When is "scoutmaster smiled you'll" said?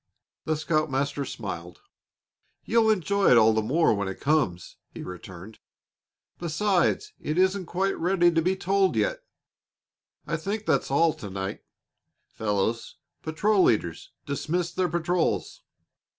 0.57-2.89